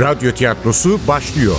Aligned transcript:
Radyo 0.00 0.32
tiyatrosu 0.32 1.00
başlıyor. 1.08 1.56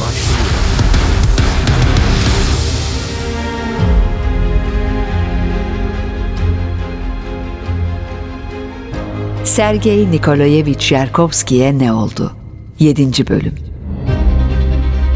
Sergey 9.43 10.11
Nikolayevich 10.11 10.91
Yerkovski'ye 10.91 11.79
ne 11.79 11.93
oldu? 11.93 12.31
7. 12.79 13.27
bölüm. 13.27 13.55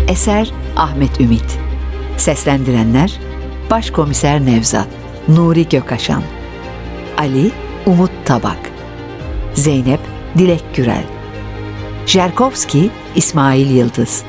Eser 0.07 0.51
Ahmet 0.75 1.21
Ümit. 1.21 1.59
Seslendirenler 2.17 3.19
Başkomiser 3.71 4.45
Nevzat, 4.45 4.87
Nuri 5.27 5.69
Gökaşan, 5.69 6.23
Ali 7.17 7.51
Umut 7.85 8.11
Tabak, 8.25 8.71
Zeynep 9.53 9.99
Dilek 10.37 10.63
Gürel, 10.75 11.12
Jerkovski 12.05 12.89
İsmail 13.15 13.69
Yıldız, 13.69 14.23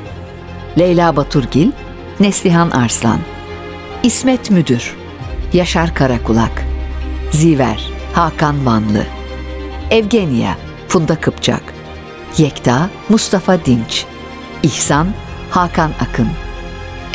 Leyla 0.79 1.17
Baturgil 1.17 1.71
Neslihan 2.21 2.71
Arslan, 2.71 3.19
İsmet 4.03 4.51
Müdür, 4.51 4.97
Yaşar 5.53 5.95
Karakulak, 5.95 6.65
Ziver 7.31 7.91
Hakan 8.13 8.67
Vanlı, 8.67 9.07
Evgenya 9.91 10.57
Funda 10.89 11.21
Kıpçak, 11.21 11.75
Yekta 12.39 12.91
Mustafa 13.09 13.65
Dinç, 13.65 14.07
İhsan 14.63 15.09
Hakan 15.51 15.91
Akın, 16.01 16.29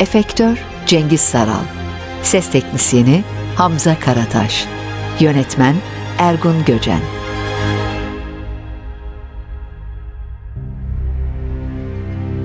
Efektör 0.00 0.58
Cengiz 0.86 1.20
Saral, 1.20 1.64
Ses 2.22 2.50
Teknisyeni 2.50 3.24
Hamza 3.56 3.98
Karataş, 4.00 4.66
Yönetmen 5.20 5.76
Ergun 6.18 6.64
Göcen. 6.64 7.19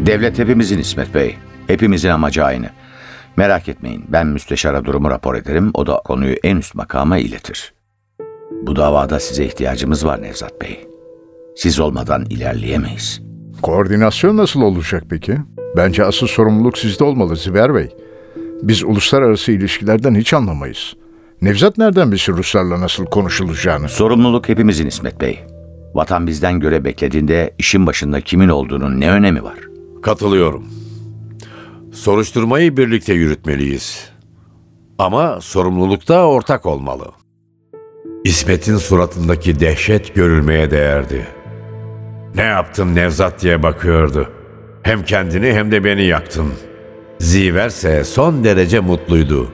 Devlet 0.05 0.39
hepimizin 0.39 0.79
İsmet 0.79 1.13
Bey. 1.15 1.35
Hepimizin 1.67 2.09
amacı 2.09 2.43
aynı. 2.43 2.69
Merak 3.37 3.69
etmeyin 3.69 4.05
ben 4.07 4.27
müsteşara 4.27 4.85
durumu 4.85 5.09
rapor 5.09 5.35
ederim. 5.35 5.71
O 5.73 5.87
da 5.87 6.01
konuyu 6.05 6.35
en 6.43 6.57
üst 6.57 6.75
makama 6.75 7.17
iletir. 7.17 7.73
Bu 8.61 8.75
davada 8.75 9.19
size 9.19 9.45
ihtiyacımız 9.45 10.05
var 10.05 10.21
Nevzat 10.21 10.61
Bey. 10.61 10.87
Siz 11.55 11.79
olmadan 11.79 12.25
ilerleyemeyiz. 12.25 13.21
Koordinasyon 13.61 14.37
nasıl 14.37 14.61
olacak 14.61 15.03
peki? 15.09 15.37
Bence 15.77 16.05
asıl 16.05 16.27
sorumluluk 16.27 16.77
sizde 16.77 17.03
olmalı 17.03 17.35
Ziver 17.35 17.75
Bey. 17.75 17.89
Biz 18.63 18.83
uluslararası 18.83 19.51
ilişkilerden 19.51 20.15
hiç 20.15 20.33
anlamayız. 20.33 20.93
Nevzat 21.41 21.77
nereden 21.77 22.11
bilsin 22.11 22.33
Ruslarla 22.33 22.81
nasıl 22.81 23.05
konuşulacağını? 23.05 23.89
Sorumluluk 23.89 24.49
hepimizin 24.49 24.87
İsmet 24.87 25.21
Bey. 25.21 25.43
Vatan 25.93 26.27
bizden 26.27 26.59
göre 26.59 26.85
beklediğinde 26.85 27.53
işin 27.57 27.87
başında 27.87 28.21
kimin 28.21 28.49
olduğunun 28.49 28.99
ne 28.99 29.11
önemi 29.11 29.43
var? 29.43 29.74
Katılıyorum. 30.05 30.65
Soruşturmayı 31.91 32.77
birlikte 32.77 33.13
yürütmeliyiz. 33.13 34.09
Ama 34.97 35.41
sorumluluk 35.41 36.07
da 36.07 36.27
ortak 36.27 36.65
olmalı. 36.65 37.05
İsmet'in 38.23 38.77
suratındaki 38.77 39.59
dehşet 39.59 40.15
görülmeye 40.15 40.71
değerdi. 40.71 41.27
Ne 42.35 42.41
yaptın 42.41 42.95
Nevzat 42.95 43.41
diye 43.41 43.63
bakıyordu. 43.63 44.29
Hem 44.83 45.03
kendini 45.03 45.53
hem 45.53 45.71
de 45.71 45.83
beni 45.83 46.03
yaktın. 46.03 46.53
Ziverse 47.19 48.03
son 48.03 48.43
derece 48.43 48.79
mutluydu. 48.79 49.51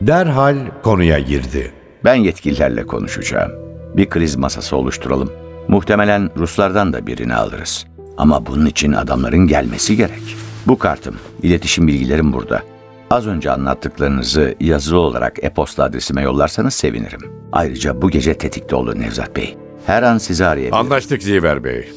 Derhal 0.00 0.56
konuya 0.82 1.18
girdi. 1.18 1.72
Ben 2.04 2.14
yetkililerle 2.14 2.86
konuşacağım. 2.86 3.52
Bir 3.96 4.08
kriz 4.08 4.36
masası 4.36 4.76
oluşturalım. 4.76 5.32
Muhtemelen 5.68 6.30
Ruslardan 6.36 6.92
da 6.92 7.06
birini 7.06 7.34
alırız. 7.34 7.86
Ama 8.20 8.46
bunun 8.46 8.66
için 8.66 8.92
adamların 8.92 9.46
gelmesi 9.46 9.96
gerek. 9.96 10.36
Bu 10.66 10.78
kartım, 10.78 11.14
iletişim 11.42 11.86
bilgilerim 11.86 12.32
burada. 12.32 12.62
Az 13.10 13.26
önce 13.26 13.50
anlattıklarınızı 13.50 14.54
yazılı 14.60 14.98
olarak 14.98 15.44
e-posta 15.44 15.84
adresime 15.84 16.22
yollarsanız 16.22 16.74
sevinirim. 16.74 17.20
Ayrıca 17.52 18.02
bu 18.02 18.10
gece 18.10 18.34
tetikte 18.34 18.76
olun 18.76 19.00
Nevzat 19.00 19.36
Bey. 19.36 19.56
Her 19.86 20.02
an 20.02 20.18
sizi 20.18 20.44
arayabilirim. 20.46 20.74
Anlaştık 20.74 21.22
Ziver 21.22 21.64
Bey. 21.64 21.88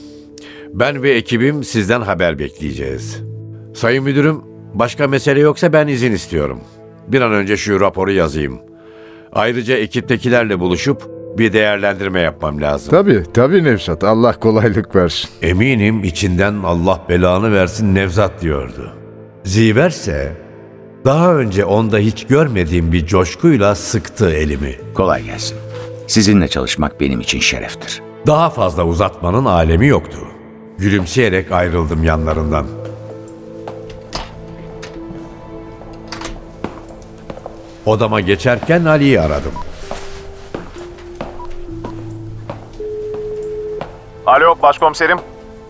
Ben 0.73 1.03
ve 1.03 1.11
ekibim 1.11 1.63
sizden 1.63 2.01
haber 2.01 2.39
bekleyeceğiz. 2.39 3.21
Sayın 3.75 4.03
Müdürüm, 4.03 4.41
başka 4.73 5.07
mesele 5.07 5.39
yoksa 5.39 5.73
ben 5.73 5.87
izin 5.87 6.11
istiyorum. 6.11 6.59
Bir 7.07 7.21
an 7.21 7.31
önce 7.31 7.57
şu 7.57 7.79
raporu 7.79 8.11
yazayım. 8.11 8.59
Ayrıca 9.31 9.77
ekiptekilerle 9.77 10.59
buluşup 10.59 11.12
bir 11.37 11.53
değerlendirme 11.53 12.19
yapmam 12.19 12.61
lazım. 12.61 12.91
Tabii, 12.91 13.23
tabii 13.33 13.63
Nevzat. 13.63 14.03
Allah 14.03 14.39
kolaylık 14.39 14.95
versin. 14.95 15.29
Eminim 15.41 16.03
içinden 16.03 16.53
Allah 16.63 17.01
belanı 17.09 17.51
versin 17.51 17.95
Nevzat 17.95 18.41
diyordu. 18.41 18.93
Ziverse 19.43 20.31
daha 21.05 21.35
önce 21.35 21.65
onda 21.65 21.97
hiç 21.97 22.27
görmediğim 22.27 22.91
bir 22.91 23.05
coşkuyla 23.05 23.75
sıktı 23.75 24.29
elimi. 24.29 24.75
Kolay 24.93 25.23
gelsin. 25.23 25.57
Sizinle 26.07 26.47
çalışmak 26.47 26.99
benim 27.01 27.19
için 27.21 27.39
şereftir. 27.39 28.01
Daha 28.27 28.49
fazla 28.49 28.85
uzatmanın 28.85 29.45
alemi 29.45 29.87
yoktu. 29.87 30.17
Gülümseyerek 30.77 31.51
ayrıldım 31.51 32.03
yanlarından. 32.03 32.65
Odama 37.85 38.21
geçerken 38.21 38.85
Ali'yi 38.85 39.21
aradım. 39.21 39.51
Başkomiserim. 44.63 45.17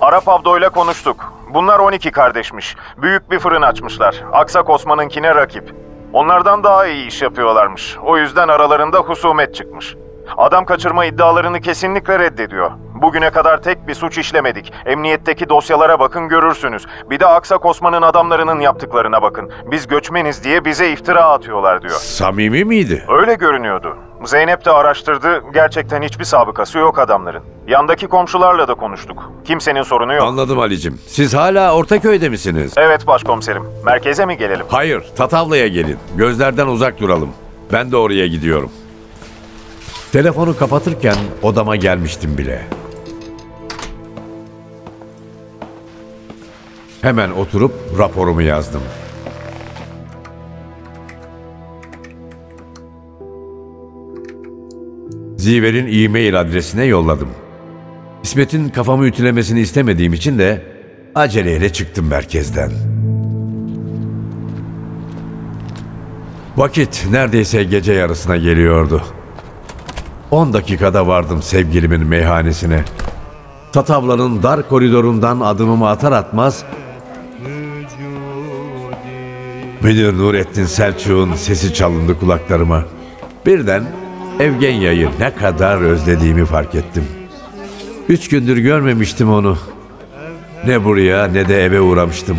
Arap 0.01 0.29
Abdo 0.29 0.57
ile 0.57 0.69
konuştuk. 0.69 1.33
Bunlar 1.53 1.79
12 1.79 2.11
kardeşmiş. 2.11 2.75
Büyük 2.97 3.31
bir 3.31 3.39
fırın 3.39 3.61
açmışlar. 3.61 4.23
Aksak 4.31 4.69
Osman'ınkine 4.69 5.35
rakip. 5.35 5.75
Onlardan 6.13 6.63
daha 6.63 6.87
iyi 6.87 7.07
iş 7.07 7.21
yapıyorlarmış. 7.21 7.97
O 8.05 8.17
yüzden 8.17 8.47
aralarında 8.47 8.97
husumet 8.99 9.55
çıkmış. 9.55 9.95
Adam 10.37 10.65
kaçırma 10.65 11.05
iddialarını 11.05 11.61
kesinlikle 11.61 12.19
reddediyor. 12.19 12.71
Bugüne 13.01 13.29
kadar 13.31 13.61
tek 13.61 13.87
bir 13.87 13.93
suç 13.93 14.17
işlemedik. 14.17 14.73
Emniyetteki 14.85 15.49
dosyalara 15.49 15.99
bakın 15.99 16.27
görürsünüz. 16.27 16.85
Bir 17.09 17.19
de 17.19 17.25
Aksak 17.25 17.65
Osman'ın 17.65 18.01
adamlarının 18.01 18.59
yaptıklarına 18.59 19.21
bakın. 19.21 19.51
Biz 19.65 19.87
göçmeniz 19.87 20.43
diye 20.43 20.65
bize 20.65 20.91
iftira 20.91 21.23
atıyorlar 21.23 21.81
diyor. 21.81 21.93
Samimi 21.93 22.63
miydi? 22.65 23.05
Öyle 23.09 23.33
görünüyordu. 23.33 23.97
Zeynep 24.25 24.65
de 24.65 24.71
araştırdı. 24.71 25.43
Gerçekten 25.53 26.01
hiçbir 26.01 26.23
sabıkası 26.23 26.77
yok 26.77 26.99
adamların. 26.99 27.43
Yandaki 27.67 28.07
komşularla 28.07 28.67
da 28.67 28.73
konuştuk. 28.75 29.31
Kimsenin 29.45 29.83
sorunu 29.83 30.13
yok. 30.13 30.23
Anladım 30.23 30.59
Ali'cim. 30.59 30.99
Siz 31.07 31.33
hala 31.33 31.75
Ortaköy'de 31.75 32.29
misiniz? 32.29 32.73
Evet 32.77 33.07
başkomiserim. 33.07 33.63
Merkeze 33.85 34.25
mi 34.25 34.37
gelelim? 34.37 34.65
Hayır, 34.69 35.03
Tatavla'ya 35.15 35.67
gelin. 35.67 35.97
Gözlerden 36.15 36.67
uzak 36.67 36.99
duralım. 36.99 37.29
Ben 37.73 37.91
de 37.91 37.97
oraya 37.97 38.27
gidiyorum. 38.27 38.71
Telefonu 40.11 40.57
kapatırken 40.57 41.15
odama 41.41 41.75
gelmiştim 41.75 42.37
bile. 42.37 42.61
Hemen 47.01 47.31
oturup 47.31 47.73
raporumu 47.99 48.41
yazdım. 48.41 48.81
Ziver'in 55.43 56.03
e-mail 56.03 56.39
adresine 56.39 56.83
yolladım. 56.85 57.29
İsmet'in 58.23 58.69
kafamı 58.69 59.05
ütülemesini 59.05 59.59
istemediğim 59.59 60.13
için 60.13 60.39
de 60.39 60.63
aceleyle 61.15 61.73
çıktım 61.73 62.07
merkezden. 62.07 62.71
Vakit 66.57 67.05
neredeyse 67.11 67.63
gece 67.63 67.93
yarısına 67.93 68.37
geliyordu. 68.37 69.03
10 70.31 70.53
dakikada 70.53 71.07
vardım 71.07 71.41
sevgilimin 71.41 72.07
meyhanesine. 72.07 72.83
Tatavlanın 73.73 74.43
dar 74.43 74.69
koridorundan 74.69 75.39
adımımı 75.39 75.89
atar 75.89 76.11
atmaz 76.11 76.65
Müdür 79.81 80.17
Nurettin 80.17 80.65
Selçuk'un 80.65 81.33
sesi 81.33 81.73
çalındı 81.73 82.19
kulaklarıma. 82.19 82.85
Birden 83.45 83.83
Evgenya'yı 84.39 85.09
ne 85.19 85.35
kadar 85.35 85.81
özlediğimi 85.81 86.45
fark 86.45 86.75
ettim. 86.75 87.03
Üç 88.09 88.29
gündür 88.29 88.57
görmemiştim 88.57 89.29
onu. 89.29 89.57
Ne 90.67 90.83
buraya 90.83 91.27
ne 91.27 91.47
de 91.47 91.63
eve 91.63 91.81
uğramıştım. 91.81 92.37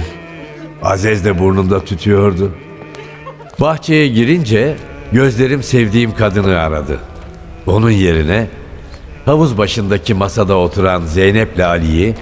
Aziz 0.83 1.25
de 1.25 1.39
burnumda 1.39 1.85
tütüyordu. 1.85 2.53
Bahçeye 3.61 4.09
girince 4.09 4.77
gözlerim 5.13 5.63
sevdiğim 5.63 6.15
kadını 6.15 6.59
aradı. 6.59 6.99
Onun 7.67 7.91
yerine 7.91 8.49
havuz 9.25 9.59
başındaki 9.59 10.15
masada 10.15 10.57
oturan 10.57 11.03
Zeynep'le 11.03 11.61
Ali'yi 11.61 12.15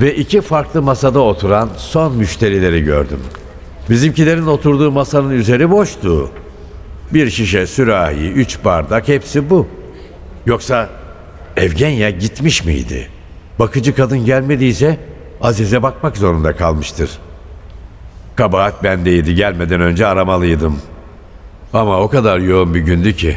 ve 0.00 0.16
iki 0.16 0.40
farklı 0.40 0.82
masada 0.82 1.20
oturan 1.20 1.68
son 1.76 2.16
müşterileri 2.16 2.82
gördüm. 2.82 3.20
Bizimkilerin 3.90 4.46
oturduğu 4.46 4.90
masanın 4.90 5.30
üzeri 5.30 5.70
boştu. 5.70 6.30
Bir 7.14 7.30
şişe 7.30 7.66
sürahi, 7.66 8.32
üç 8.32 8.64
bardak 8.64 9.08
hepsi 9.08 9.50
bu. 9.50 9.68
Yoksa 10.46 10.88
Evgenya 11.56 12.10
gitmiş 12.10 12.64
miydi? 12.64 13.08
Bakıcı 13.58 13.94
kadın 13.94 14.24
gelmediyse 14.24 14.98
Aziz'e 15.40 15.82
bakmak 15.82 16.16
zorunda 16.16 16.56
kalmıştır. 16.56 17.10
Kabahat 18.36 18.84
bendeydi. 18.84 19.34
Gelmeden 19.34 19.80
önce 19.80 20.06
aramalıydım. 20.06 20.78
Ama 21.72 22.00
o 22.00 22.08
kadar 22.08 22.38
yoğun 22.38 22.74
bir 22.74 22.80
gündü 22.80 23.16
ki. 23.16 23.36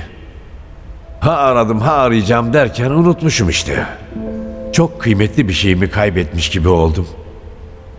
Ha 1.20 1.32
aradım 1.32 1.80
ha 1.80 1.94
arayacağım 1.94 2.54
derken 2.54 2.92
unutmuşum 2.92 3.50
işte. 3.50 3.86
Çok 4.74 5.02
kıymetli 5.02 5.48
bir 5.48 5.54
şeyimi 5.54 5.90
kaybetmiş 5.90 6.50
gibi 6.50 6.68
oldum. 6.70 7.08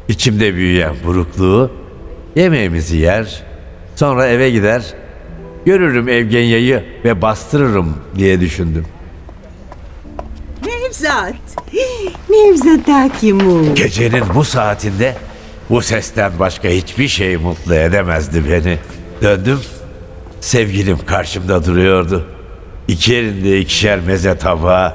İçimde 0.08 0.54
büyüyen 0.54 0.94
burukluğu 1.04 1.70
yemeğimizi 2.36 2.96
yer, 2.96 3.42
sonra 3.96 4.26
eve 4.26 4.50
gider, 4.50 4.94
görürüm 5.66 6.08
Evgenya'yı 6.08 6.84
ve 7.04 7.22
bastırırım 7.22 7.96
diye 8.16 8.40
düşündüm. 8.40 8.86
Nevzat. 10.66 11.34
Nevzat 12.30 12.88
Hakimu. 12.88 13.74
Gecenin 13.74 14.22
bu 14.34 14.44
saatinde 14.44 15.14
bu 15.70 15.82
sesten 15.82 16.32
başka 16.38 16.68
hiçbir 16.68 17.08
şey 17.08 17.36
mutlu 17.36 17.74
edemezdi 17.74 18.42
beni. 18.50 18.78
Döndüm, 19.22 19.58
sevgilim 20.40 20.98
karşımda 21.06 21.64
duruyordu. 21.64 22.26
İki 22.88 23.16
elinde 23.16 23.60
ikişer 23.60 24.00
meze 24.00 24.38
tabağı, 24.38 24.94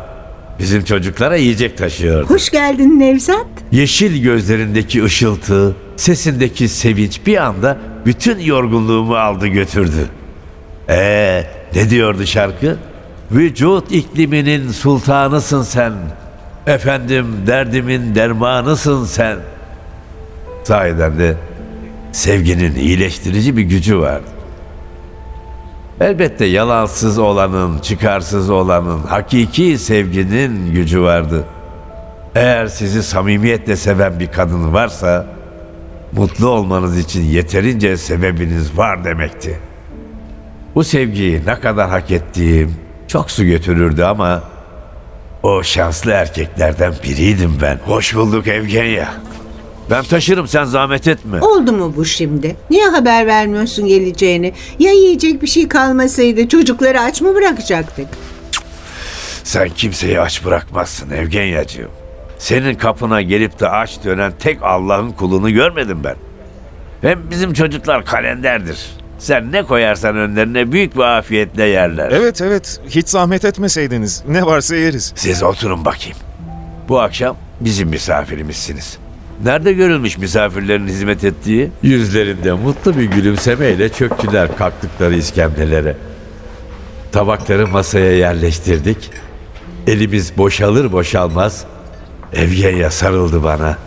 bizim 0.60 0.84
çocuklara 0.84 1.36
yiyecek 1.36 1.78
taşıyordu. 1.78 2.30
Hoş 2.34 2.50
geldin 2.50 3.00
Nevzat. 3.00 3.46
Yeşil 3.72 4.24
gözlerindeki 4.24 5.04
ışıltı, 5.04 5.76
sesindeki 5.96 6.68
sevinç 6.68 7.20
bir 7.26 7.38
anda 7.38 7.78
bütün 8.06 8.40
yorgunluğumu 8.40 9.16
aldı 9.16 9.48
götürdü. 9.48 10.10
Ee, 10.90 11.44
ne 11.76 11.90
diyordu 11.90 12.26
şarkı? 12.26 12.78
Vücut 13.32 13.92
ikliminin 13.92 14.72
sultanısın 14.72 15.62
sen. 15.64 15.94
Efendim 16.68 17.28
derdimin 17.48 18.16
dermanısın 18.16 19.06
sen. 19.06 19.38
Sahiden 20.64 21.20
de 21.20 21.36
sevginin 22.12 22.76
iyileştirici 22.76 23.58
bir 23.58 23.62
gücü 23.62 24.00
vardı. 24.00 24.28
Elbette 26.02 26.46
yalansız 26.46 27.20
olanın, 27.20 27.80
çıkarsız 27.80 28.50
olanın, 28.50 29.00
hakiki 29.00 29.78
sevginin 29.78 30.74
gücü 30.74 31.02
vardı. 31.02 31.44
Eğer 32.36 32.68
sizi 32.68 33.04
samimiyetle 33.04 33.76
seven 33.76 34.20
bir 34.20 34.28
kadın 34.28 34.74
varsa 34.74 35.26
mutlu 36.12 36.48
olmanız 36.48 36.98
için 36.98 37.24
yeterince 37.24 37.98
sebebiniz 37.98 38.78
var 38.78 39.06
demekti. 39.06 39.60
Bu 40.76 40.84
sevgiyi 40.84 41.42
ne 41.46 41.60
kadar 41.60 41.90
hak 41.90 42.12
ettiğim 42.12 42.76
çok 43.08 43.32
su 43.32 43.44
götürürdü 43.46 44.04
ama 44.04 44.44
o 45.44 45.64
şanslı 45.64 46.12
erkeklerden 46.12 46.94
biriydim 47.04 47.58
ben. 47.62 47.80
Hoş 47.86 48.16
bulduk 48.16 48.48
Evgenya. 48.48 49.14
Ben 49.90 50.04
taşırım 50.04 50.48
sen 50.48 50.64
zahmet 50.64 51.08
etme. 51.08 51.42
Oldu 51.42 51.74
mu 51.74 51.94
bu 51.98 52.06
şimdi? 52.06 52.56
Niye 52.70 52.86
haber 52.88 53.28
vermiyorsun 53.28 53.88
geleceğini? 53.88 54.54
Ya 54.80 54.92
yiyecek 54.92 55.42
bir 55.42 55.48
şey 55.48 55.68
kalmasaydı 55.68 56.48
çocukları 56.48 57.00
aç 57.02 57.22
mı 57.22 57.36
bırakacaktık? 57.36 58.08
Sen 59.44 59.70
kimseyi 59.70 60.20
aç 60.20 60.46
bırakmazsın 60.46 61.10
Evgenyacığım. 61.10 61.92
Senin 62.38 62.76
kapına 62.76 63.22
gelip 63.22 63.60
de 63.60 63.70
aç 63.70 64.04
dönen 64.04 64.34
tek 64.40 64.64
Allah'ın 64.64 65.12
kulunu 65.12 65.52
görmedim 65.54 66.00
ben. 66.04 66.16
Hem 67.02 67.32
bizim 67.32 67.54
çocuklar 67.54 68.06
kalenderdir. 68.06 68.90
Sen 69.24 69.52
ne 69.52 69.64
koyarsan 69.64 70.18
önlerine 70.18 70.72
büyük 70.72 70.96
bir 70.96 71.02
afiyetle 71.02 71.64
yerler. 71.64 72.12
Evet 72.12 72.42
evet 72.42 72.82
hiç 72.90 73.10
zahmet 73.10 73.46
etmeseydiniz 73.46 74.24
ne 74.28 74.46
varsa 74.46 74.76
yeriz. 74.76 75.14
Siz 75.16 75.44
oturun 75.44 75.86
bakayım. 75.86 76.18
Bu 76.90 77.00
akşam 77.00 77.38
bizim 77.60 77.90
misafirimizsiniz. 77.90 78.98
Nerede 79.44 79.74
görülmüş 79.74 80.18
misafirlerin 80.18 80.88
hizmet 80.88 81.24
ettiği? 81.24 81.72
Yüzlerinde 81.84 82.54
mutlu 82.54 82.98
bir 82.98 83.04
gülümsemeyle 83.04 83.90
çöktüler 83.90 84.58
kalktıkları 84.58 85.16
iskemlelere. 85.16 85.98
Tabakları 87.12 87.68
masaya 87.68 88.18
yerleştirdik. 88.18 89.12
Elimiz 89.88 90.38
boşalır 90.38 90.92
boşalmaz 90.92 91.66
Evgenya 92.34 92.92
sarıldı 92.92 93.44
bana. 93.44 93.78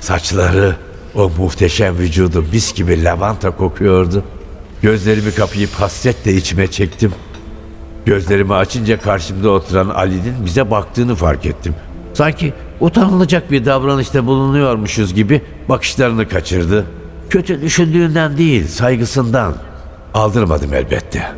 Saçları, 0.00 0.76
o 1.14 1.30
muhteşem 1.38 1.98
vücudu 1.98 2.44
mis 2.52 2.74
gibi 2.74 3.04
lavanta 3.04 3.50
kokuyordu. 3.50 4.24
Gözlerimi 4.82 5.34
kapayıp 5.34 5.70
hasretle 5.70 6.32
içime 6.32 6.66
çektim. 6.66 7.12
Gözlerimi 8.06 8.54
açınca 8.54 9.00
karşımda 9.00 9.50
oturan 9.50 9.88
Ali'nin 9.88 10.46
bize 10.46 10.70
baktığını 10.70 11.14
fark 11.14 11.46
ettim. 11.46 11.74
Sanki 12.14 12.52
utanılacak 12.80 13.50
bir 13.50 13.64
davranışta 13.64 14.26
bulunuyormuşuz 14.26 15.14
gibi 15.14 15.42
bakışlarını 15.68 16.28
kaçırdı. 16.28 16.86
Kötü 17.30 17.62
düşündüğünden 17.62 18.38
değil, 18.38 18.66
saygısından. 18.68 19.54
Aldırmadım 20.14 20.74
elbette. 20.74 21.32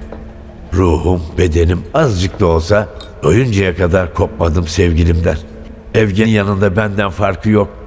Ruhum, 0.74 1.22
bedenim 1.38 1.82
azıcık 1.94 2.40
da 2.40 2.46
olsa 2.46 2.88
doyuncaya 3.22 3.76
kadar 3.76 4.14
kopmadım 4.14 4.66
sevgilimden. 4.66 5.36
Evgen 5.94 6.26
yanında 6.26 6.76
benden 6.76 7.10
farkı 7.10 7.50
yok. 7.50 7.81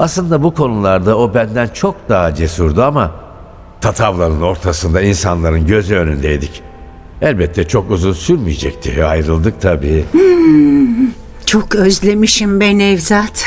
Aslında 0.00 0.42
bu 0.42 0.54
konularda 0.54 1.18
o 1.18 1.34
benden 1.34 1.68
çok 1.68 2.08
daha 2.08 2.34
cesurdu 2.34 2.82
ama 2.82 3.12
Tatavların 3.80 4.40
ortasında 4.40 5.00
insanların 5.02 5.66
gözü 5.66 5.94
önündeydik. 5.96 6.62
Elbette 7.22 7.68
çok 7.68 7.90
uzun 7.90 8.12
sürmeyecekti. 8.12 9.04
Ayrıldık 9.04 9.60
tabii. 9.60 10.04
Çok 11.46 11.74
özlemişim 11.74 12.60
ben 12.60 12.78
Nevzat. 12.78 13.44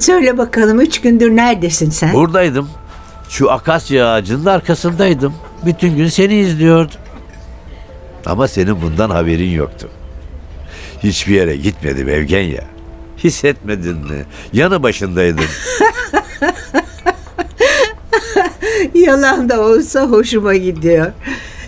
Söyle 0.00 0.38
bakalım 0.38 0.80
üç 0.80 1.00
gündür 1.00 1.36
neredesin 1.36 1.90
sen? 1.90 2.12
Buradaydım. 2.12 2.68
Şu 3.28 3.50
akasya 3.50 4.12
ağacının 4.12 4.46
arkasındaydım. 4.46 5.34
Bütün 5.66 5.96
gün 5.96 6.08
seni 6.08 6.34
izliyordum. 6.34 7.00
Ama 8.26 8.48
senin 8.48 8.82
bundan 8.82 9.10
haberin 9.10 9.50
yoktu. 9.50 9.88
Hiçbir 11.02 11.34
yere 11.34 11.56
gitmedim 11.56 12.08
Evgenya. 12.08 12.77
Hissetmedin 13.24 13.96
mi? 13.96 14.24
Yanı 14.52 14.82
başındaydın. 14.82 15.44
Yalan 18.94 19.48
da 19.48 19.60
olsa 19.60 20.02
hoşuma 20.02 20.54
gidiyor. 20.54 21.12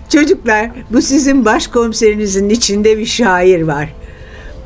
Çocuklar 0.09 0.71
bu 0.91 1.03
sizin 1.03 1.45
başkomiserinizin 1.45 2.49
içinde 2.49 2.99
bir 2.99 3.07
şair 3.07 3.63
var. 3.63 3.89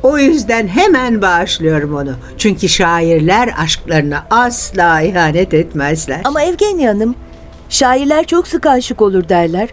O 0.03 0.17
yüzden 0.17 0.67
hemen 0.67 1.21
bağışlıyorum 1.21 1.95
onu. 1.95 2.15
Çünkü 2.37 2.69
şairler 2.69 3.49
aşklarına 3.57 4.25
asla 4.29 5.01
ihanet 5.01 5.53
etmezler. 5.53 6.21
Ama 6.23 6.43
Evgenya 6.43 6.89
Hanım, 6.89 7.15
şairler 7.69 8.27
çok 8.27 8.47
sık 8.47 8.65
aşık 8.65 9.01
olur 9.01 9.29
derler. 9.29 9.69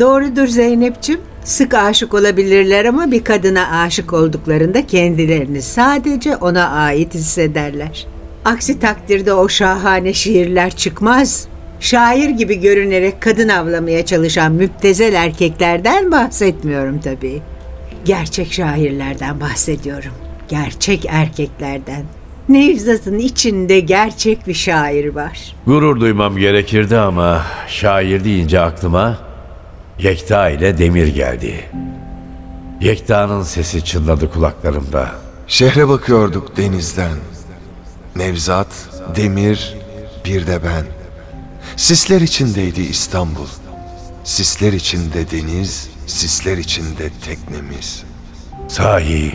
Doğrudur 0.00 0.46
Zeynep'ciğim. 0.46 1.20
Sık 1.44 1.74
aşık 1.74 2.14
olabilirler 2.14 2.84
ama 2.84 3.10
bir 3.10 3.24
kadına 3.24 3.80
aşık 3.80 4.12
olduklarında 4.12 4.86
kendilerini 4.86 5.62
sadece 5.62 6.36
ona 6.36 6.68
ait 6.68 7.14
hissederler. 7.14 8.06
Aksi 8.44 8.78
takdirde 8.78 9.32
o 9.32 9.48
şahane 9.48 10.12
şiirler 10.12 10.70
çıkmaz. 10.70 11.48
Şair 11.80 12.28
gibi 12.28 12.60
görünerek 12.60 13.20
kadın 13.20 13.48
avlamaya 13.48 14.06
çalışan 14.06 14.52
müptezel 14.52 15.12
erkeklerden 15.12 16.12
bahsetmiyorum 16.12 17.00
tabii. 17.00 17.42
Gerçek 18.04 18.52
şairlerden 18.52 19.40
bahsediyorum. 19.40 20.12
Gerçek 20.48 21.06
erkeklerden. 21.08 22.02
Nevzat'ın 22.48 23.18
içinde 23.18 23.80
gerçek 23.80 24.46
bir 24.46 24.54
şair 24.54 25.14
var. 25.14 25.56
Gurur 25.66 26.00
duymam 26.00 26.36
gerekirdi 26.36 26.96
ama 26.96 27.42
şair 27.68 28.24
deyince 28.24 28.60
aklıma 28.60 29.18
Yekta 29.98 30.50
ile 30.50 30.78
Demir 30.78 31.06
geldi. 31.06 31.70
Yekta'nın 32.80 33.42
sesi 33.42 33.84
çınladı 33.84 34.32
kulaklarımda. 34.32 35.08
Şehre 35.46 35.88
bakıyorduk 35.88 36.56
denizden. 36.56 37.16
Nevzat, 38.16 38.68
Demir, 39.16 39.74
bir 40.24 40.46
de 40.46 40.58
ben. 40.64 40.84
Sisler 41.76 42.20
içindeydi 42.20 42.80
İstanbul. 42.80 43.46
Sisler 44.24 44.72
içinde 44.72 45.30
deniz, 45.30 45.90
sisler 46.06 46.58
içinde 46.58 47.10
teknemiz. 47.24 48.04
Sahi 48.68 49.32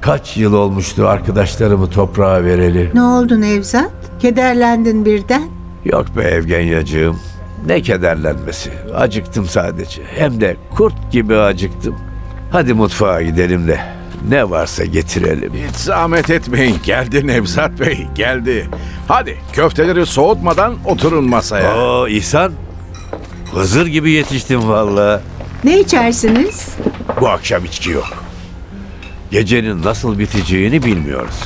kaç 0.00 0.36
yıl 0.36 0.52
olmuştu 0.52 1.08
arkadaşlarımı 1.08 1.90
toprağa 1.90 2.44
vereli. 2.44 2.90
Ne 2.94 3.02
oldu 3.02 3.40
Nevzat? 3.40 3.90
Kederlendin 4.20 5.04
birden. 5.04 5.48
Yok 5.84 6.16
be 6.16 6.22
Evgenyacığım. 6.22 7.31
Ne 7.66 7.82
kederlenmesi. 7.82 8.70
Acıktım 8.94 9.46
sadece. 9.46 10.02
Hem 10.16 10.40
de 10.40 10.56
kurt 10.76 11.12
gibi 11.12 11.36
acıktım. 11.36 11.96
Hadi 12.50 12.74
mutfağa 12.74 13.22
gidelim 13.22 13.68
de 13.68 13.80
ne 14.28 14.50
varsa 14.50 14.84
getirelim. 14.84 15.52
Hiç 15.54 15.76
zahmet 15.76 16.30
etmeyin. 16.30 16.76
Geldi 16.84 17.26
Nevzat 17.26 17.80
Bey, 17.80 18.06
geldi. 18.14 18.68
Hadi 19.08 19.38
köfteleri 19.52 20.06
soğutmadan 20.06 20.74
oturun 20.84 21.24
masaya. 21.24 21.76
Oo 21.76 22.08
İhsan. 22.08 22.52
Hızır 23.54 23.86
gibi 23.86 24.10
yetiştim 24.10 24.68
valla. 24.68 25.22
Ne 25.64 25.80
içersiniz? 25.80 26.68
Bu 27.20 27.28
akşam 27.28 27.64
içki 27.64 27.90
yok. 27.90 28.24
Gecenin 29.30 29.82
nasıl 29.82 30.18
biteceğini 30.18 30.82
bilmiyoruz. 30.82 31.40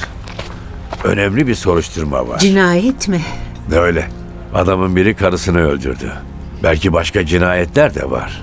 Önemli 1.05 1.47
bir 1.47 1.55
soruşturma 1.55 2.29
var. 2.29 2.39
Cinayet 2.39 3.09
mi? 3.09 3.21
Öyle. 3.77 4.09
Adamın 4.57 4.97
biri 4.97 5.17
karısını 5.17 5.59
öldürdü. 5.61 6.13
Belki 6.63 6.93
başka 6.93 7.27
cinayetler 7.27 7.95
de 7.95 8.11
var. 8.11 8.43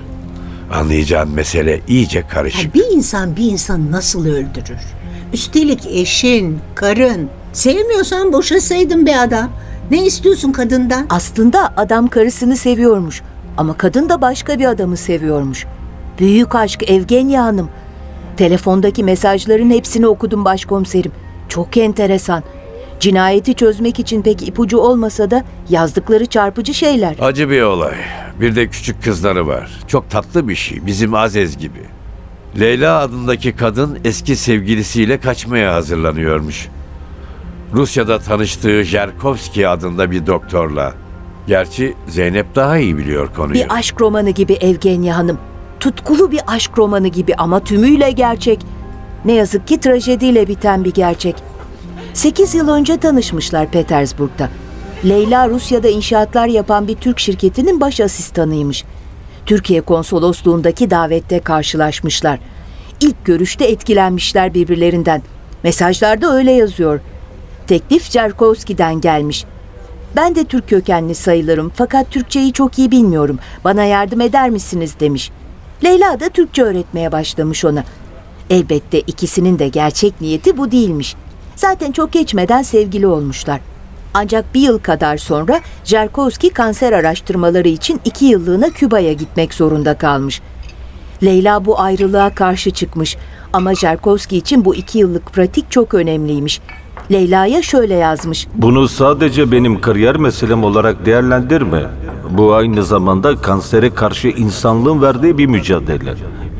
Anlayacağın 0.72 1.30
mesele 1.30 1.80
iyice 1.88 2.18
Ya 2.18 2.28
karışık. 2.28 2.74
bir 2.74 2.84
insan 2.96 3.36
bir 3.36 3.44
insan 3.44 3.92
nasıl 3.92 4.26
öldürür? 4.26 4.80
Üstelik 5.32 5.86
eşin, 5.86 6.58
karın. 6.74 7.28
Sevmiyorsan 7.52 8.32
boşasaydın 8.32 9.06
be 9.06 9.18
adam. 9.18 9.50
Ne 9.90 10.06
istiyorsun 10.06 10.52
kadından? 10.52 11.06
Aslında 11.10 11.72
adam 11.76 12.08
karısını 12.08 12.56
seviyormuş. 12.56 13.22
Ama 13.56 13.76
kadın 13.76 14.08
da 14.08 14.20
başka 14.20 14.58
bir 14.58 14.64
adamı 14.64 14.96
seviyormuş. 14.96 15.66
Büyük 16.18 16.54
aşk 16.54 16.90
Evgenya 16.90 17.44
Hanım. 17.44 17.68
Telefondaki 18.36 19.04
mesajların 19.04 19.70
hepsini 19.70 20.06
okudum 20.06 20.44
başkomiserim. 20.44 21.12
Çok 21.48 21.76
enteresan. 21.76 22.42
Cinayeti 23.00 23.54
çözmek 23.54 24.00
için 24.00 24.22
pek 24.22 24.48
ipucu 24.48 24.78
olmasa 24.78 25.30
da 25.30 25.44
yazdıkları 25.68 26.26
çarpıcı 26.26 26.74
şeyler. 26.74 27.16
Acı 27.20 27.50
bir 27.50 27.62
olay. 27.62 27.94
Bir 28.40 28.56
de 28.56 28.68
küçük 28.68 29.02
kızları 29.04 29.46
var. 29.46 29.70
Çok 29.88 30.10
tatlı 30.10 30.48
bir 30.48 30.54
şey. 30.54 30.86
Bizim 30.86 31.14
Azez 31.14 31.58
gibi. 31.58 31.80
Leyla 32.60 32.98
adındaki 32.98 33.56
kadın 33.56 33.98
eski 34.04 34.36
sevgilisiyle 34.36 35.20
kaçmaya 35.20 35.74
hazırlanıyormuş. 35.74 36.68
Rusya'da 37.72 38.18
tanıştığı 38.18 38.82
Jerkovski 38.82 39.68
adında 39.68 40.10
bir 40.10 40.26
doktorla. 40.26 40.94
Gerçi 41.46 41.94
Zeynep 42.08 42.54
daha 42.54 42.78
iyi 42.78 42.98
biliyor 42.98 43.34
konuyu. 43.34 43.54
Bir 43.54 43.66
aşk 43.74 44.00
romanı 44.00 44.30
gibi 44.30 44.52
Evgenya 44.52 45.16
Hanım. 45.16 45.38
Tutkulu 45.80 46.32
bir 46.32 46.40
aşk 46.46 46.78
romanı 46.78 47.08
gibi 47.08 47.34
ama 47.34 47.60
tümüyle 47.64 48.10
gerçek. 48.10 48.60
Ne 49.24 49.32
yazık 49.32 49.68
ki 49.68 49.80
trajediyle 49.80 50.48
biten 50.48 50.84
bir 50.84 50.92
gerçek. 50.94 51.34
8 52.14 52.54
yıl 52.54 52.68
önce 52.68 52.96
tanışmışlar 52.96 53.70
Petersburg'da. 53.70 54.48
Leyla 55.04 55.48
Rusya'da 55.48 55.88
inşaatlar 55.88 56.46
yapan 56.46 56.88
bir 56.88 56.94
Türk 56.94 57.18
şirketinin 57.18 57.80
baş 57.80 58.00
asistanıymış. 58.00 58.84
Türkiye 59.46 59.80
konsolosluğundaki 59.80 60.90
davette 60.90 61.40
karşılaşmışlar. 61.40 62.38
İlk 63.00 63.24
görüşte 63.24 63.64
etkilenmişler 63.64 64.54
birbirlerinden. 64.54 65.22
Mesajlarda 65.62 66.34
öyle 66.34 66.52
yazıyor. 66.52 67.00
Teklif 67.66 68.10
Cerkovski'den 68.10 69.00
gelmiş. 69.00 69.44
Ben 70.16 70.34
de 70.34 70.44
Türk 70.44 70.68
kökenli 70.68 71.14
sayılırım 71.14 71.72
fakat 71.74 72.10
Türkçeyi 72.10 72.52
çok 72.52 72.78
iyi 72.78 72.90
bilmiyorum. 72.90 73.38
Bana 73.64 73.84
yardım 73.84 74.20
eder 74.20 74.50
misiniz 74.50 74.94
demiş. 75.00 75.30
Leyla 75.84 76.20
da 76.20 76.28
Türkçe 76.28 76.62
öğretmeye 76.62 77.12
başlamış 77.12 77.64
ona. 77.64 77.84
Elbette 78.50 79.00
ikisinin 79.00 79.58
de 79.58 79.68
gerçek 79.68 80.20
niyeti 80.20 80.56
bu 80.56 80.70
değilmiş. 80.70 81.16
Zaten 81.56 81.92
çok 81.92 82.12
geçmeden 82.12 82.62
sevgili 82.62 83.06
olmuşlar. 83.06 83.60
Ancak 84.14 84.54
bir 84.54 84.60
yıl 84.60 84.78
kadar 84.78 85.16
sonra 85.16 85.60
Jerkovski 85.84 86.50
kanser 86.50 86.92
araştırmaları 86.92 87.68
için 87.68 88.00
iki 88.04 88.24
yıllığına 88.24 88.70
Küba'ya 88.70 89.12
gitmek 89.12 89.54
zorunda 89.54 89.98
kalmış. 89.98 90.40
Leyla 91.22 91.64
bu 91.64 91.80
ayrılığa 91.80 92.34
karşı 92.34 92.70
çıkmış 92.70 93.16
ama 93.52 93.74
Jerkovski 93.74 94.36
için 94.36 94.64
bu 94.64 94.74
iki 94.74 94.98
yıllık 94.98 95.32
pratik 95.32 95.70
çok 95.70 95.94
önemliymiş. 95.94 96.60
Leyla'ya 97.12 97.62
şöyle 97.62 97.94
yazmış. 97.94 98.46
Bunu 98.54 98.88
sadece 98.88 99.52
benim 99.52 99.80
kariyer 99.80 100.16
meselem 100.16 100.64
olarak 100.64 101.06
değerlendirme. 101.06 101.82
Bu 102.30 102.54
aynı 102.54 102.84
zamanda 102.84 103.36
kansere 103.36 103.94
karşı 103.94 104.28
insanlığın 104.28 105.02
verdiği 105.02 105.38
bir 105.38 105.46
mücadele. 105.46 106.14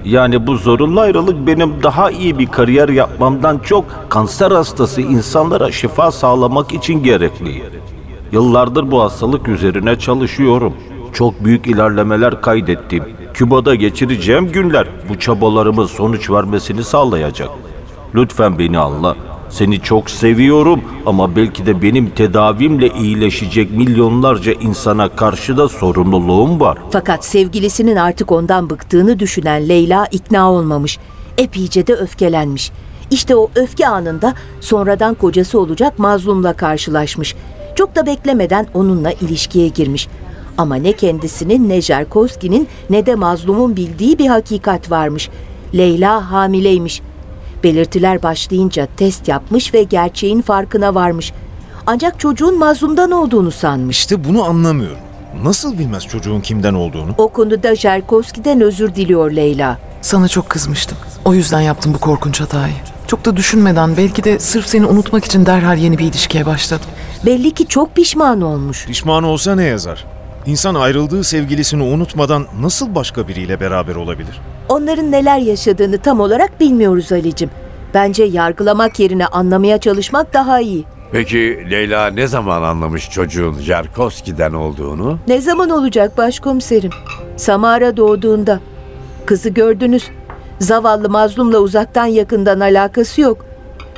Yani 0.04 0.46
bu 0.46 0.56
zorunlu 0.56 1.00
ayrılık 1.00 1.46
benim 1.46 1.82
daha 1.82 2.10
iyi 2.10 2.38
bir 2.38 2.46
kariyer 2.46 2.88
yapmamdan 2.88 3.58
çok 3.58 3.84
kanser 4.08 4.50
hastası 4.50 5.00
insanlara 5.00 5.72
şifa 5.72 6.10
sağlamak 6.10 6.72
için 6.72 7.02
gerekli. 7.02 7.62
Yıllardır 8.32 8.90
bu 8.90 9.02
hastalık 9.02 9.48
üzerine 9.48 9.98
çalışıyorum. 9.98 10.74
Çok 11.12 11.44
büyük 11.44 11.66
ilerlemeler 11.66 12.40
kaydettim. 12.40 13.04
Küba'da 13.34 13.74
geçireceğim 13.74 14.52
günler 14.52 14.88
bu 15.08 15.18
çabalarımın 15.18 15.86
sonuç 15.86 16.30
vermesini 16.30 16.84
sağlayacak. 16.84 17.50
Lütfen 18.14 18.58
beni 18.58 18.78
anla. 18.78 19.16
Seni 19.50 19.80
çok 19.80 20.10
seviyorum 20.10 20.80
ama 21.06 21.36
belki 21.36 21.66
de 21.66 21.82
benim 21.82 22.10
tedavimle 22.10 22.88
iyileşecek 22.88 23.70
milyonlarca 23.70 24.52
insana 24.52 25.08
karşı 25.08 25.56
da 25.56 25.68
sorumluluğum 25.68 26.60
var. 26.60 26.78
Fakat 26.90 27.24
sevgilisinin 27.24 27.96
artık 27.96 28.32
ondan 28.32 28.70
bıktığını 28.70 29.18
düşünen 29.18 29.68
Leyla 29.68 30.06
ikna 30.06 30.52
olmamış. 30.52 30.98
Epeyce 31.38 31.86
de 31.86 31.94
öfkelenmiş. 31.94 32.72
İşte 33.10 33.36
o 33.36 33.50
öfke 33.54 33.88
anında 33.88 34.34
sonradan 34.60 35.14
kocası 35.14 35.60
olacak 35.60 35.98
mazlumla 35.98 36.52
karşılaşmış. 36.52 37.34
Çok 37.74 37.96
da 37.96 38.06
beklemeden 38.06 38.66
onunla 38.74 39.10
ilişkiye 39.12 39.68
girmiş. 39.68 40.08
Ama 40.58 40.74
ne 40.74 40.92
kendisinin 40.92 41.68
ne 41.68 41.80
Jerkovski'nin 41.80 42.68
ne 42.90 43.06
de 43.06 43.14
mazlumun 43.14 43.76
bildiği 43.76 44.18
bir 44.18 44.26
hakikat 44.26 44.90
varmış. 44.90 45.30
Leyla 45.74 46.30
hamileymiş. 46.30 47.02
Belirtiler 47.64 48.22
başlayınca 48.22 48.88
test 48.96 49.28
yapmış 49.28 49.74
ve 49.74 49.82
gerçeğin 49.82 50.42
farkına 50.42 50.94
varmış. 50.94 51.32
Ancak 51.86 52.20
çocuğun 52.20 52.58
mazlumdan 52.58 53.10
olduğunu 53.10 53.50
sanmış. 53.50 53.98
İşte 53.98 54.24
bunu 54.24 54.44
anlamıyorum. 54.44 54.98
Nasıl 55.42 55.78
bilmez 55.78 56.06
çocuğun 56.06 56.40
kimden 56.40 56.74
olduğunu? 56.74 57.14
O 57.18 57.28
konuda 57.28 57.76
Jerkovski'den 57.76 58.60
özür 58.60 58.94
diliyor 58.94 59.30
Leyla. 59.30 59.78
Sana 60.02 60.28
çok 60.28 60.48
kızmıştım. 60.50 60.98
O 61.24 61.34
yüzden 61.34 61.60
yaptım 61.60 61.94
bu 61.94 61.98
korkunç 61.98 62.40
hatayı. 62.40 62.74
Çok 63.06 63.24
da 63.24 63.36
düşünmeden 63.36 63.96
belki 63.96 64.24
de 64.24 64.38
sırf 64.38 64.66
seni 64.66 64.86
unutmak 64.86 65.24
için 65.24 65.46
derhal 65.46 65.78
yeni 65.78 65.98
bir 65.98 66.04
ilişkiye 66.04 66.46
başladım. 66.46 66.86
Belli 67.26 67.50
ki 67.50 67.66
çok 67.66 67.96
pişman 67.96 68.40
olmuş. 68.40 68.86
Pişman 68.86 69.24
olsa 69.24 69.54
ne 69.54 69.64
yazar? 69.64 70.04
İnsan 70.46 70.74
ayrıldığı 70.74 71.24
sevgilisini 71.24 71.82
unutmadan 71.82 72.46
nasıl 72.60 72.94
başka 72.94 73.28
biriyle 73.28 73.60
beraber 73.60 73.94
olabilir? 73.94 74.40
Onların 74.68 75.12
neler 75.12 75.38
yaşadığını 75.38 75.98
tam 75.98 76.20
olarak 76.20 76.60
bilmiyoruz 76.60 77.12
Ali'cim. 77.12 77.50
Bence 77.94 78.24
yargılamak 78.24 79.00
yerine 79.00 79.26
anlamaya 79.26 79.78
çalışmak 79.78 80.34
daha 80.34 80.60
iyi. 80.60 80.84
Peki 81.12 81.66
Leyla 81.70 82.06
ne 82.06 82.26
zaman 82.26 82.62
anlamış 82.62 83.10
çocuğun 83.10 83.58
Jerkovski'den 83.58 84.52
olduğunu? 84.52 85.18
Ne 85.28 85.40
zaman 85.40 85.70
olacak 85.70 86.18
başkomiserim? 86.18 86.90
Samara 87.36 87.96
doğduğunda. 87.96 88.60
Kızı 89.26 89.48
gördünüz. 89.48 90.04
Zavallı 90.58 91.08
mazlumla 91.10 91.58
uzaktan 91.58 92.06
yakından 92.06 92.60
alakası 92.60 93.20
yok. 93.20 93.46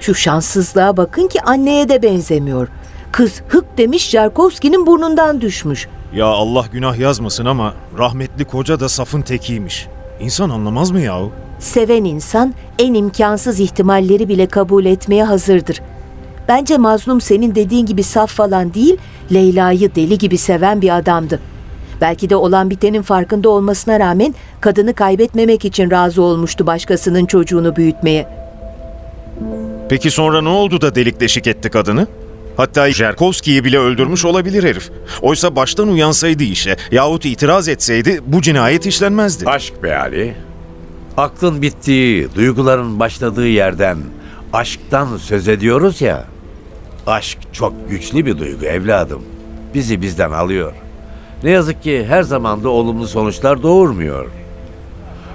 Şu 0.00 0.14
şanssızlığa 0.14 0.96
bakın 0.96 1.28
ki 1.28 1.42
anneye 1.42 1.88
de 1.88 2.02
benzemiyor. 2.02 2.68
Kız 3.12 3.42
hık 3.48 3.78
demiş 3.78 4.10
Jarkovski'nin 4.10 4.86
burnundan 4.86 5.40
düşmüş. 5.40 5.88
Ya 6.14 6.26
Allah 6.26 6.64
günah 6.72 6.98
yazmasın 6.98 7.44
ama 7.44 7.74
rahmetli 7.98 8.44
koca 8.44 8.80
da 8.80 8.88
safın 8.88 9.22
tekiymiş. 9.22 9.86
İnsan 10.20 10.50
anlamaz 10.50 10.90
mı 10.90 11.00
yahu? 11.00 11.32
Seven 11.58 12.04
insan 12.04 12.54
en 12.78 12.94
imkansız 12.94 13.60
ihtimalleri 13.60 14.28
bile 14.28 14.46
kabul 14.46 14.84
etmeye 14.84 15.24
hazırdır. 15.24 15.80
Bence 16.48 16.78
mazlum 16.78 17.20
senin 17.20 17.54
dediğin 17.54 17.86
gibi 17.86 18.02
saf 18.02 18.30
falan 18.30 18.74
değil, 18.74 18.96
Leyla'yı 19.32 19.94
deli 19.94 20.18
gibi 20.18 20.38
seven 20.38 20.82
bir 20.82 20.96
adamdı. 20.96 21.40
Belki 22.00 22.30
de 22.30 22.36
olan 22.36 22.70
bitenin 22.70 23.02
farkında 23.02 23.48
olmasına 23.48 24.00
rağmen 24.00 24.34
kadını 24.60 24.94
kaybetmemek 24.94 25.64
için 25.64 25.90
razı 25.90 26.22
olmuştu 26.22 26.66
başkasının 26.66 27.26
çocuğunu 27.26 27.76
büyütmeye. 27.76 28.28
Peki 29.88 30.10
sonra 30.10 30.42
ne 30.42 30.48
oldu 30.48 30.80
da 30.80 30.94
delik 30.94 31.20
deşik 31.20 31.46
etti 31.46 31.70
kadını? 31.70 32.06
Hatta 32.56 32.90
Jerkovski'yi 32.90 33.64
bile 33.64 33.78
öldürmüş 33.78 34.24
olabilir 34.24 34.64
herif. 34.64 34.90
Oysa 35.22 35.56
baştan 35.56 35.88
uyansaydı 35.88 36.42
işe 36.42 36.76
yahut 36.90 37.24
itiraz 37.24 37.68
etseydi 37.68 38.20
bu 38.26 38.42
cinayet 38.42 38.86
işlenmezdi. 38.86 39.50
Aşk 39.50 39.82
be 39.82 39.96
Ali. 39.96 40.34
Aklın 41.16 41.62
bittiği, 41.62 42.28
duyguların 42.34 43.00
başladığı 43.00 43.48
yerden 43.48 43.98
aşktan 44.52 45.16
söz 45.16 45.48
ediyoruz 45.48 46.00
ya. 46.00 46.24
Aşk 47.06 47.38
çok 47.52 47.90
güçlü 47.90 48.26
bir 48.26 48.38
duygu 48.38 48.64
evladım. 48.64 49.22
Bizi 49.74 50.02
bizden 50.02 50.30
alıyor. 50.30 50.72
Ne 51.44 51.50
yazık 51.50 51.82
ki 51.82 52.06
her 52.08 52.22
zaman 52.22 52.64
da 52.64 52.68
olumlu 52.68 53.08
sonuçlar 53.08 53.62
doğurmuyor. 53.62 54.26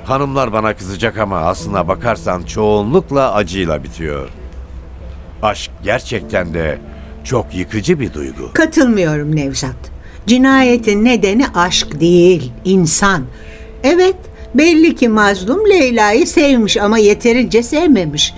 Hanımlar 0.05 0.53
bana 0.53 0.73
kızacak 0.75 1.17
ama 1.17 1.37
aslına 1.37 1.87
bakarsan 1.87 2.43
çoğunlukla 2.43 3.33
acıyla 3.33 3.83
bitiyor. 3.83 4.29
Aşk 5.43 5.71
gerçekten 5.83 6.53
de 6.53 6.79
çok 7.23 7.55
yıkıcı 7.55 7.99
bir 7.99 8.13
duygu. 8.13 8.53
Katılmıyorum 8.53 9.35
Nevzat. 9.35 9.91
Cinayetin 10.27 11.05
nedeni 11.05 11.47
aşk 11.55 11.99
değil, 11.99 12.51
insan. 12.65 13.23
Evet, 13.83 14.15
belli 14.55 14.95
ki 14.95 15.09
mazlum 15.09 15.69
Leyla'yı 15.69 16.27
sevmiş 16.27 16.77
ama 16.77 16.97
yeterince 16.97 17.63
sevmemiş. 17.63 18.33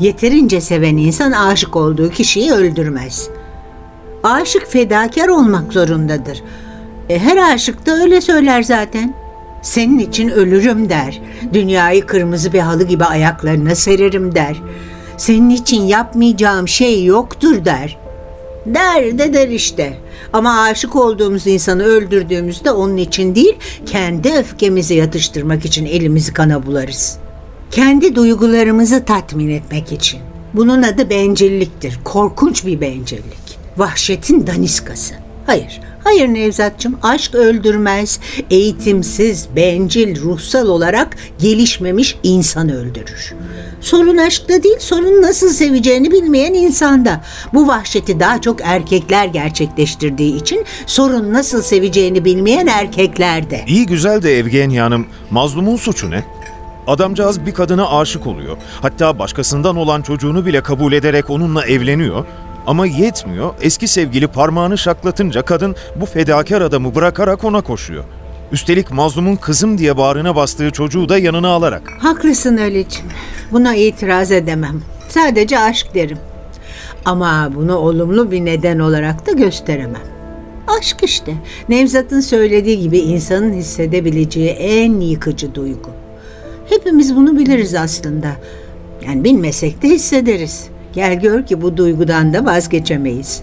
Yeterince 0.00 0.60
seven 0.60 0.96
insan 0.96 1.32
aşık 1.32 1.76
olduğu 1.76 2.10
kişiyi 2.10 2.52
öldürmez. 2.52 3.28
Aşık 4.22 4.66
fedakar 4.66 5.28
olmak 5.28 5.72
zorundadır. 5.72 6.42
E, 7.08 7.18
her 7.18 7.54
aşık 7.54 7.86
da 7.86 7.96
öyle 7.96 8.20
söyler 8.20 8.62
zaten. 8.62 9.14
Senin 9.62 9.98
için 9.98 10.28
ölürüm 10.28 10.88
der. 10.88 11.20
Dünyayı 11.52 12.06
kırmızı 12.06 12.52
bir 12.52 12.58
halı 12.60 12.84
gibi 12.84 13.04
ayaklarına 13.04 13.74
sererim 13.74 14.34
der. 14.34 14.56
Senin 15.16 15.50
için 15.50 15.82
yapmayacağım 15.82 16.68
şey 16.68 17.04
yoktur 17.04 17.64
der. 17.64 17.98
Der 18.66 19.18
de 19.18 19.32
der 19.32 19.48
işte. 19.48 19.98
Ama 20.32 20.60
aşık 20.60 20.96
olduğumuz 20.96 21.46
insanı 21.46 21.84
öldürdüğümüzde 21.84 22.70
onun 22.70 22.96
için 22.96 23.34
değil, 23.34 23.56
kendi 23.86 24.32
öfkemizi 24.32 24.94
yatıştırmak 24.94 25.64
için 25.64 25.86
elimizi 25.86 26.32
kana 26.32 26.66
bularız. 26.66 27.18
Kendi 27.70 28.14
duygularımızı 28.14 29.04
tatmin 29.04 29.48
etmek 29.48 29.92
için. 29.92 30.20
Bunun 30.54 30.82
adı 30.82 31.10
bencilliktir. 31.10 31.98
Korkunç 32.04 32.66
bir 32.66 32.80
bencillik. 32.80 33.58
Vahşetin 33.76 34.46
daniskası. 34.46 35.25
Hayır, 35.46 35.80
hayır 36.04 36.28
Nevzatçım 36.28 36.98
aşk 37.02 37.34
öldürmez. 37.34 38.20
Eğitimsiz, 38.50 39.48
bencil, 39.56 40.22
ruhsal 40.22 40.68
olarak 40.68 41.16
gelişmemiş 41.38 42.16
insan 42.22 42.68
öldürür. 42.68 43.34
Sorun 43.80 44.16
aşkta 44.16 44.62
değil, 44.62 44.78
sorun 44.78 45.22
nasıl 45.22 45.48
seveceğini 45.48 46.10
bilmeyen 46.10 46.54
insanda. 46.54 47.20
Bu 47.54 47.68
vahşeti 47.68 48.20
daha 48.20 48.40
çok 48.40 48.60
erkekler 48.62 49.26
gerçekleştirdiği 49.26 50.36
için 50.36 50.64
sorun 50.86 51.32
nasıl 51.32 51.62
seveceğini 51.62 52.24
bilmeyen 52.24 52.66
erkeklerde. 52.66 53.64
İyi 53.66 53.86
güzel 53.86 54.22
de 54.22 54.38
Evgenya 54.38 54.84
Hanım, 54.84 55.06
mazlumun 55.30 55.76
suçu 55.76 56.10
ne? 56.10 56.24
Adamcağız 56.86 57.46
bir 57.46 57.54
kadına 57.54 57.98
aşık 57.98 58.26
oluyor. 58.26 58.56
Hatta 58.82 59.18
başkasından 59.18 59.76
olan 59.76 60.02
çocuğunu 60.02 60.46
bile 60.46 60.62
kabul 60.62 60.92
ederek 60.92 61.30
onunla 61.30 61.66
evleniyor. 61.66 62.24
Ama 62.66 62.86
yetmiyor. 62.86 63.54
Eski 63.60 63.88
sevgili 63.88 64.26
parmağını 64.26 64.78
şaklatınca 64.78 65.42
kadın 65.42 65.76
bu 65.96 66.06
fedakar 66.06 66.60
adamı 66.60 66.94
bırakarak 66.94 67.44
ona 67.44 67.60
koşuyor. 67.60 68.04
Üstelik 68.52 68.90
mazlumun 68.90 69.36
kızım 69.36 69.78
diye 69.78 69.96
bağrına 69.96 70.36
bastığı 70.36 70.70
çocuğu 70.70 71.08
da 71.08 71.18
yanına 71.18 71.48
alarak. 71.48 71.92
Haklısın 71.98 72.56
Ali'ciğim. 72.56 73.10
Buna 73.52 73.74
itiraz 73.74 74.32
edemem. 74.32 74.82
Sadece 75.08 75.58
aşk 75.58 75.94
derim. 75.94 76.18
Ama 77.04 77.50
bunu 77.54 77.76
olumlu 77.76 78.30
bir 78.30 78.44
neden 78.44 78.78
olarak 78.78 79.26
da 79.26 79.32
gösteremem. 79.32 80.02
Aşk 80.78 80.96
işte. 81.02 81.34
Nevzat'ın 81.68 82.20
söylediği 82.20 82.80
gibi 82.80 82.98
insanın 82.98 83.52
hissedebileceği 83.52 84.48
en 84.48 85.00
yıkıcı 85.00 85.54
duygu. 85.54 85.90
Hepimiz 86.68 87.16
bunu 87.16 87.38
biliriz 87.38 87.74
aslında. 87.74 88.28
Yani 89.06 89.24
bilmesek 89.24 89.82
de 89.82 89.88
hissederiz. 89.88 90.68
Gel 90.96 91.20
gör 91.20 91.46
ki 91.46 91.62
bu 91.62 91.76
duygudan 91.76 92.34
da 92.34 92.44
vazgeçemeyiz. 92.44 93.42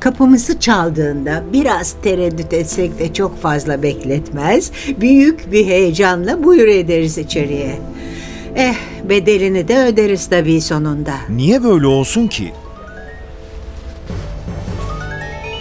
Kapımızı 0.00 0.60
çaldığında 0.60 1.44
biraz 1.52 1.94
tereddüt 2.02 2.52
etsek 2.52 2.98
de 2.98 3.12
çok 3.12 3.40
fazla 3.42 3.82
bekletmez. 3.82 4.72
Büyük 5.00 5.52
bir 5.52 5.66
heyecanla 5.66 6.44
buyur 6.44 6.68
ederiz 6.68 7.18
içeriye. 7.18 7.78
Eh 8.56 8.74
bedelini 9.08 9.68
de 9.68 9.78
öderiz 9.78 10.26
tabii 10.26 10.60
sonunda. 10.60 11.14
Niye 11.28 11.64
böyle 11.64 11.86
olsun 11.86 12.26
ki? 12.26 12.52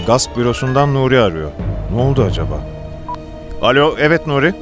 Gasp 0.08 0.38
bürosundan 0.38 0.94
Nuri 0.94 1.20
arıyor. 1.20 1.51
Ne 1.96 2.01
oldu 2.01 2.24
acaba? 2.24 2.60
Alo, 3.62 3.96
evet 4.00 4.27
Nuri. 4.27 4.54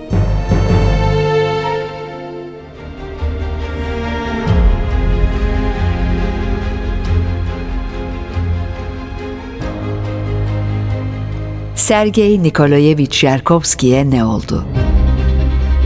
Sergey 11.83 12.43
Nikolayevich 12.43 13.23
Yerkovski'ye 13.23 14.11
ne 14.11 14.25
oldu? 14.25 14.65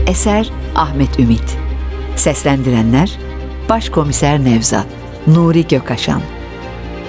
Eser 0.06 0.50
Ahmet 0.74 1.18
Ümit 1.18 1.58
Seslendirenler 2.16 3.18
Başkomiser 3.68 4.44
Nevzat 4.44 4.86
Nuri 5.26 5.68
Gökaşan 5.68 6.22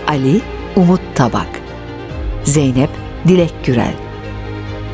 Ali 0.08 0.41
Umut 0.75 1.02
Tabak 1.15 1.62
Zeynep 2.43 2.89
Dilek 3.28 3.54
Gürel 3.65 3.93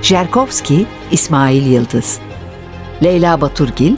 Jerkovski 0.01 0.86
İsmail 1.12 1.65
Yıldız 1.65 2.19
Leyla 3.03 3.41
Baturgil 3.41 3.95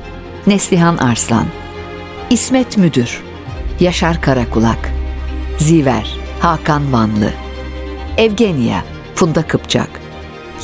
Neslihan 0.48 0.98
Arslan 0.98 1.46
İsmet 2.30 2.78
Müdür 2.78 3.24
Yaşar 3.80 4.22
Karakulak 4.22 4.92
Ziver 5.58 6.16
Hakan 6.40 6.94
Vanlı 6.94 7.32
Evgenya 8.18 8.97
Funda 9.18 9.48
Kıpçak 9.48 9.90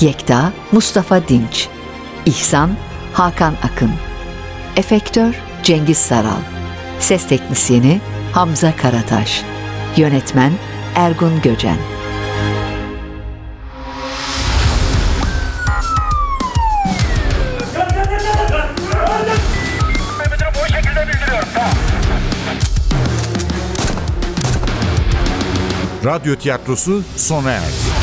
Yekta 0.02 0.54
Mustafa 0.72 1.28
Dinç 1.28 1.68
İhsan 2.26 2.70
Hakan 3.14 3.56
Akın 3.64 3.92
Efektör 4.76 5.36
Cengiz 5.64 5.98
Saral 5.98 6.42
Ses 7.00 7.28
Teknisyeni 7.28 8.02
Hamza 8.32 8.76
Karataş 8.76 9.44
Yönetmen 9.98 10.54
Ergun 10.96 11.42
Göcen 11.42 11.78
Radyo 26.06 26.36
tiyatrosu 26.36 27.04
sona 27.18 27.52
erdi. 27.52 28.03